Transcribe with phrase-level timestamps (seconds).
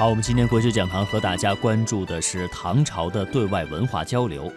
[0.00, 4.50] 好，我们今天国学讲堂和大家关注的是唐朝的对外文化交流。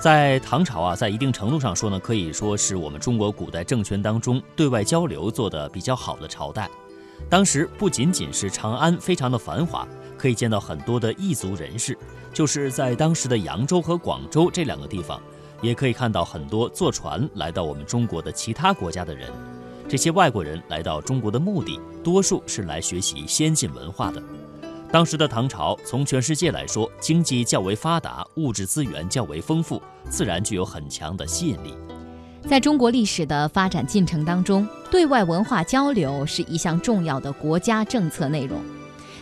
[0.00, 6.68] 在唐朝啊，在一定程度上说呢，可以说是我们中国古代政权当中对外交流做得比较好的朝代。
[7.28, 9.86] 当时不仅仅是长安非常的繁华，
[10.18, 11.96] 可以见到很多的异族人士，
[12.34, 15.22] 就是在当时的扬州和广州这两个地方，
[15.62, 19.30] 也可以看到很多坐船来到我们中国的其他国家的人。
[19.88, 24.20] 这些外国人来到中国的目的，多数是来学习先进文化的。
[24.92, 31.76] 当时的唐朝，从全世界来说，经济较为发达，物质资源较为丰富，自然具有很强的吸引力。
[32.48, 38.58] 在中国历史的发展进程当中，对外文化交流是一项重要的国家政策内容。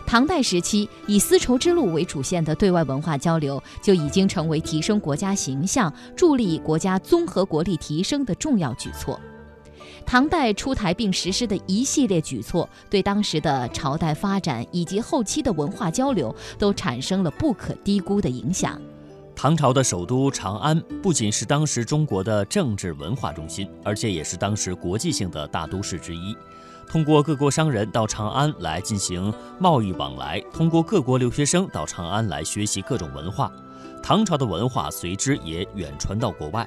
[0.06, 9.20] 唐代时期，以丝绸之路为主线的对外文化交流，就已经成为提升国家形象、助力国家综合国力提升的重要举措。
[10.06, 18.80] 唐代出台并实施的一系列举措，对当时的朝代发展以及后期的文化交流都产生了不可低估的影响。
[19.36, 26.36] 唐朝的首都长安不仅是当时中国的政治文化中心，而且也是当时国际性的大都市之一。
[26.88, 33.52] 通过各国商人到长安来进行贸易往来，通过各国留学生到长安来学习各种文化，
[34.02, 36.66] 唐朝的文化随之也远传到国外。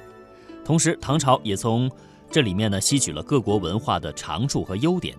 [0.64, 1.90] 同时，唐朝也从
[2.32, 5.14] 这里面呢，吸取了各国文化的长处和优点。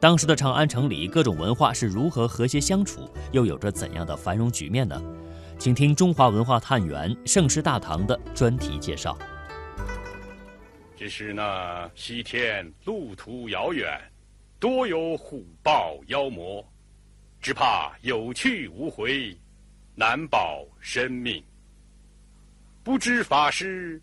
[0.00, 5.00] 当时的长安城里，各种文化是如何和谐相处，又有着怎样的繁荣局面呢？
[5.56, 9.16] 请听中华文化探源盛世大唐的专题介绍。
[10.96, 13.96] 只是那西天路途遥远，
[14.58, 16.64] 多有虎豹妖魔，
[17.40, 19.36] 只怕有去无回，
[19.94, 21.40] 难保生命。
[22.82, 24.02] 不知法师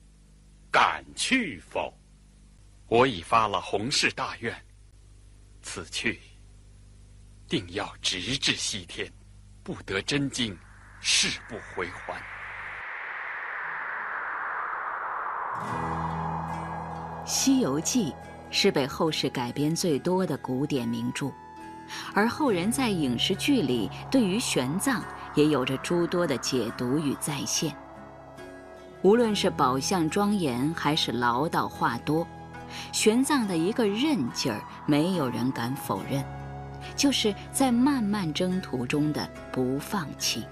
[0.72, 1.94] 敢去否？
[2.88, 4.56] 我已发了洪氏大愿，
[5.64, 6.20] 此去
[7.48, 9.12] 定要直至西天，
[9.64, 10.56] 不得真经，
[11.00, 12.22] 誓不回还。
[17.28, 18.12] 《西游记》
[18.52, 21.32] 是被后世改编最多的古典名著，
[22.14, 25.02] 而后人在影视剧里对于玄奘
[25.34, 27.76] 也有着诸多的解读与再现。
[29.02, 32.28] 无论是宝相庄严，还是唠叨话多。
[32.92, 36.24] 玄奘的一个韧劲儿，没有人敢否认，
[36.96, 40.44] 就是在漫漫征途中的不放弃。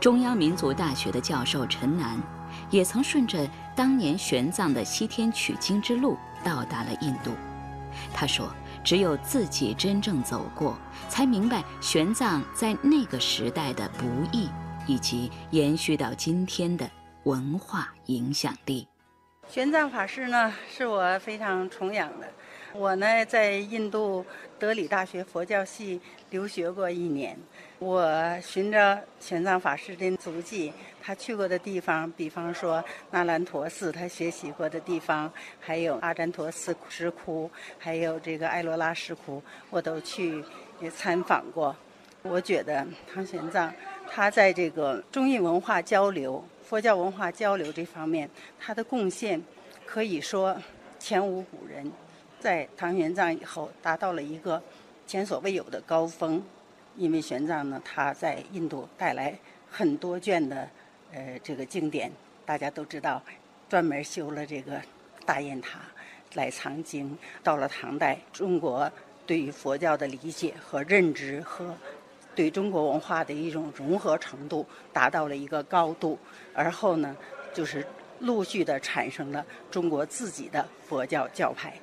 [0.00, 2.20] 中央民族大学的教授陈楠，
[2.70, 7.32] 也曾顺着当年玄奘的西天取经之路到达了印度。
[8.14, 8.48] 他说
[8.84, 14.48] ：“只有自己真正走过，才明白玄奘在那个时代的不易，
[14.86, 16.88] 以及延续到今天的
[17.24, 18.86] 文化影响力。”
[19.48, 22.28] 玄奘法师呢，是我非常崇仰的。
[22.74, 24.24] 我呢，在印度
[24.58, 25.98] 德里大学佛教系
[26.28, 27.34] 留学过一年。
[27.78, 30.70] 我循着玄奘法师的足迹，
[31.00, 40.44] 他去过的地方，比方说那兰陀寺，他学习过的地方，还有阿占陀寺石窟，还有这个埃罗拉石窟，我都去
[40.94, 41.74] 参访过。
[42.20, 43.70] 我觉得唐玄奘，
[44.10, 46.44] 他在这个中印文化交流。
[46.68, 48.28] 佛教文化交流这方面，
[48.60, 49.42] 他的贡献
[49.86, 50.54] 可以说
[50.98, 51.90] 前无古人，
[52.38, 54.62] 在唐玄奘以后达到了一个
[55.06, 56.44] 前所未有的高峰。
[56.94, 59.34] 因为玄奘呢，他在印度带来
[59.70, 60.68] 很多卷的
[61.10, 62.12] 呃这个经典，
[62.44, 63.22] 大家都知道，
[63.66, 64.78] 专门修了这个
[65.24, 65.78] 大雁塔
[66.34, 67.16] 来藏经。
[67.42, 68.92] 到了唐代，中国
[69.26, 71.74] 对于佛教的理解和认知和。
[72.38, 76.16] 对中国文化的一种融合程度达到了一个高度，
[76.54, 77.16] 而后呢，
[77.52, 77.84] 就是
[78.20, 81.76] 陆续的产生了中国自己的佛教教派。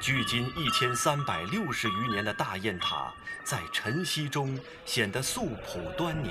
[0.00, 3.12] 距今一千三百六十余年的大雁塔，
[3.42, 6.30] 在晨曦中显得素朴端倪。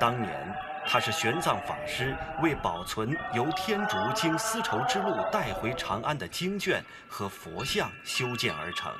[0.00, 0.73] 当年。
[0.86, 8.92] 它是玄奘法师为保存由天竺经丝绸之路带回长安的经卷和佛像修建而成。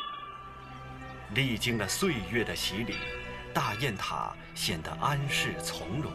[1.35, 2.97] 历经了岁月的洗礼，
[3.53, 6.11] 大雁塔显得安适从容。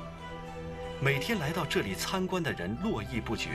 [1.02, 3.50] 每天来到这里参观的人络绎不绝，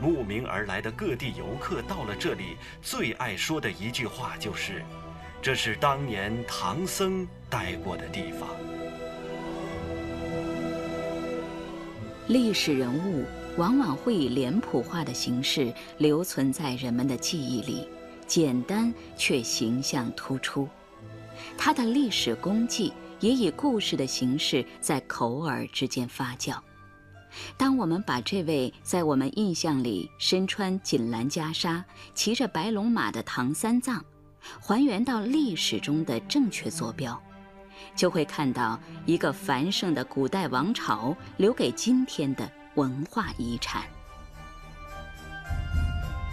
[0.00, 4.82] 慕名而来的各地游客到了这里，最爱说的一句话就是
[5.40, 8.48] ：“这是当年唐僧待过的地方。”
[12.28, 13.24] 历史人物
[13.56, 17.86] 往往会以脸谱化的形式留存在人们的记忆里，
[18.26, 20.68] 简单却形象突出。
[21.58, 26.56] 他的历史功绩也以故事的形式在口耳之间发酵。
[27.56, 31.82] 当我们把这位在我们印象里身穿锦兰袈裟、
[32.14, 34.02] 骑着白龙马的唐三藏，
[34.60, 37.20] 还原到历史中的正确坐标，
[37.94, 43.82] 就会看到一个繁盛的古代王朝留给今天的文化遗产。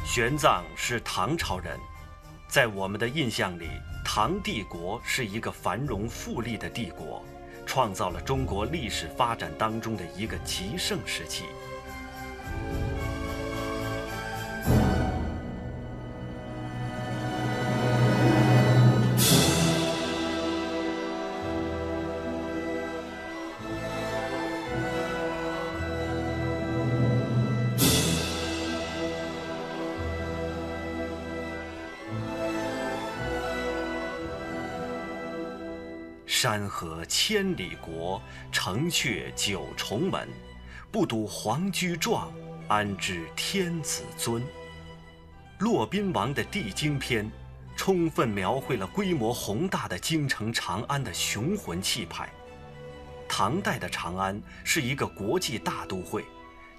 [0.06, 1.78] 玄奘是唐朝人，
[2.48, 3.70] 在我们的印象里，
[4.04, 7.24] 唐帝国是一个繁荣富丽的帝国。
[7.66, 11.44] 创造了中国历史发展当中的一个极盛时期。
[36.42, 40.26] 山河千里国，城阙九重门。
[40.90, 42.32] 不睹皇居壮，
[42.70, 44.42] 安知天子尊？
[45.58, 47.26] 骆宾王的《帝京篇》，
[47.76, 52.30] 充分描绘了规模宏大的京城长安的雄浑气派。
[53.28, 56.24] 唐代的长安是一个国际大都会，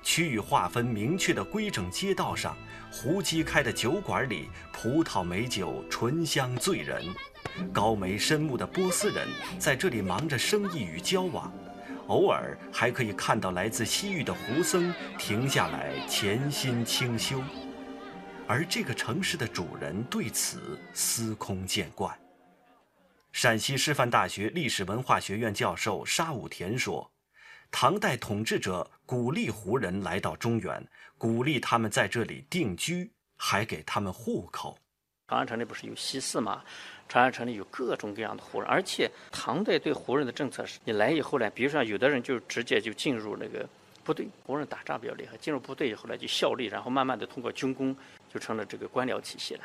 [0.02, 2.56] 区域划分明确的规整街道上，
[2.90, 7.04] 胡姬开的酒馆里，葡萄美酒，醇香醉人。
[7.72, 11.52] 高眉深目的波斯人在这里忙着生意与交往，
[12.06, 17.42] 偶尔还可以看到来自西域的胡僧停下来潜心清修，
[18.46, 22.16] 而这个城市的主人对此司空见惯。
[23.32, 27.08] 陕西师范大学历史文化学院教授沙武田说
[27.70, 30.84] ：“唐代统治者鼓励胡人来到中原，
[31.16, 34.76] 鼓励他们在这里定居，还给他们户口。
[35.28, 36.62] 长安城里不是有西寺吗？”
[37.08, 43.68] 长安城里有各种各样的胡人，而且唐代对胡人的政策是：你来以后呢，比如说有的人就直接就进入那个
[44.04, 47.96] 部队，胡人打仗比较厉害，进入部队以后呢就效力，然后慢慢的通过军功
[48.32, 49.64] 就成了这个官僚体系了。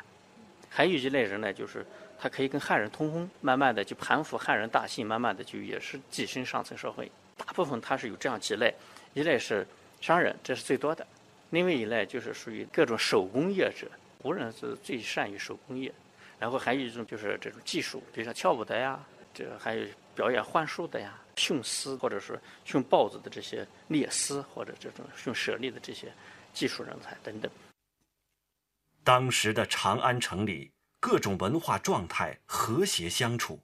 [0.68, 1.86] 还有一类人呢，就是
[2.18, 7.10] 他可以跟汉人通婚，慢慢的就盘附汉人大姓，慢慢的就也是跻身上层社会。
[7.56, 8.72] 部分他是有这样几类：
[9.14, 9.66] 一类是
[9.98, 11.02] 商人，这是最多的；
[11.48, 15.90] 另外一类就是属于各种手工业者，胡人是最善于手工业。
[16.38, 26.12] 然后还有一种就是这种技术，比如说跳舞的呀，这还有表演幻术的呀，驯狮或者是驯豹子的这些猎狮，或者这种驯猞猁的这些
[26.52, 27.50] 技术人才等等。
[29.02, 30.70] 当时的长安城里，
[31.00, 33.58] 各种文化状态和谐相处，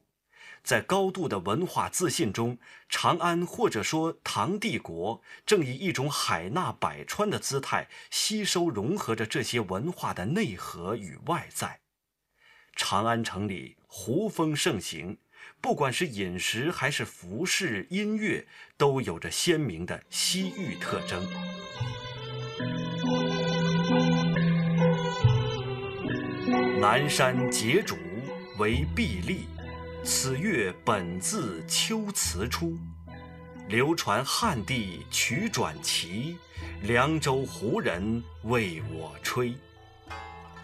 [0.63, 2.57] 在高度的文化自信中，
[2.89, 11.81] 长安或者说唐帝国正以一种海纳百川的姿态，吸收融合着这些文化的内核与外在。
[12.77, 15.19] 长安城里胡风盛行，
[15.61, 21.23] 不管是饮食还是服饰、音乐，都有着鲜明的西域特征。
[26.81, 27.97] 南山结竹
[28.59, 29.47] 为壁立，
[30.05, 32.77] 此乐本自秋词出。
[33.69, 36.37] 流传汉地曲转奇，
[36.83, 39.55] 凉州胡人为我吹。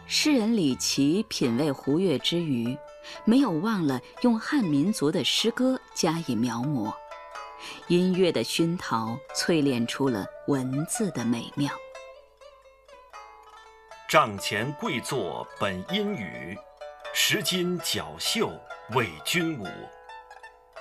[0.06, 2.76] 诗人李琦品味胡乐之余，
[3.24, 6.92] 没有忘了用汉民族的诗歌加以描摹，
[7.86, 11.70] 音乐的熏陶淬炼出了文字的美妙。
[14.08, 16.58] 帐前跪坐本阴雨，
[17.20, 18.48] 十金角袖
[18.94, 19.66] 为君舞。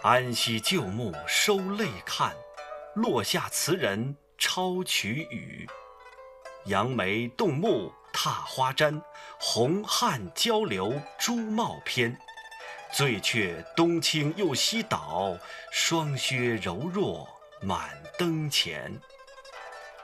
[0.04, 2.32] 安息旧木收泪看，
[2.94, 5.68] 落下词人抄曲语。
[6.68, 7.92] 杨眉动目。
[8.14, 9.02] 踏花毡，
[9.40, 12.18] 红汉交流朱帽篇，
[12.94, 15.38] 醉却东倾又西倒，
[15.72, 17.28] 霜靴柔弱
[17.62, 18.92] 满灯前。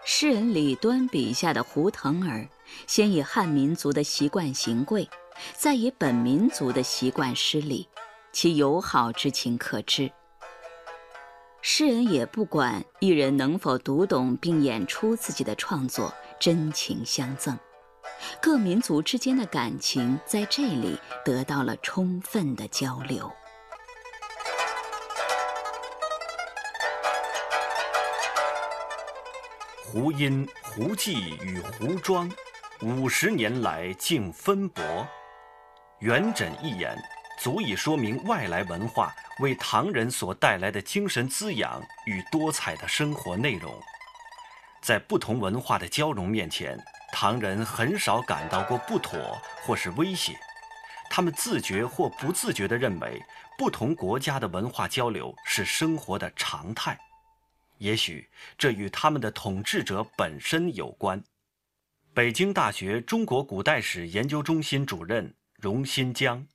[0.05, 2.47] 诗人李端笔下的胡腾儿，
[2.85, 5.09] 先以汉民族的习惯行跪，
[5.55, 7.87] 再以本民族的习惯施礼，
[8.31, 10.11] 其友好之情可知。
[11.61, 17.57] 诗人也不管艺人能否读懂并演出自己的创作，真情相赠。
[18.41, 23.31] 各民族之间的感情在这里得到了充分的交流。
[29.81, 32.29] 胡音、胡记与胡庄，
[32.81, 34.81] 五十年来竟分薄。
[36.03, 37.01] 元稹一言，
[37.39, 43.74] 足以说明外来文化为唐人所带来的精神滋养与多彩的生活内容。
[44.81, 46.77] 在不同文化的交融面前。
[47.15, 50.36] 唐人很少感到过不妥或是威胁，
[51.12, 53.22] 他们自觉或不自觉地认为，
[53.55, 56.98] 不同国家的文化交流是生活的常态。
[57.77, 61.24] 也许这与他们的统治者本身有关。
[62.15, 65.31] 北京大学中国古代史研究中心主任
[65.63, 66.46] 荣新疆，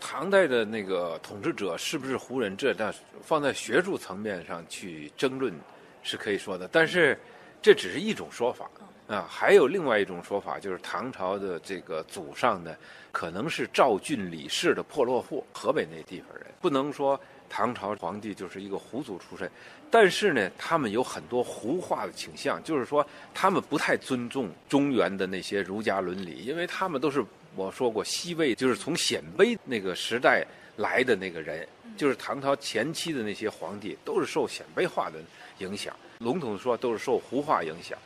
[0.00, 2.56] 唐代的那个统治者是不是胡人？
[2.56, 2.92] 这那
[3.22, 5.54] 放在学术层面上去争论
[6.02, 7.16] 是可以说的，但是
[7.62, 8.68] 这只是一种说法
[9.06, 9.24] 啊。
[9.30, 12.74] 还有另外一种说法，就是唐朝的这个祖上呢，
[13.12, 17.20] 可能是赵郡李氏的破落户，河北那地方人，不能说。
[17.48, 19.48] 唐朝皇帝就是一个胡族出身，
[19.88, 27.24] 但是呢，他们有很多胡化的倾向，就是说他们不太尊重中原的那些儒家伦理，因为他们都是
[27.56, 30.46] 我说过西魏，就是从鲜卑那个时代
[30.76, 35.18] 来的那个人，就是唐朝前期的那些皇帝都是受鲜卑化的
[35.58, 37.98] 影响，笼统的说都是受胡化影响。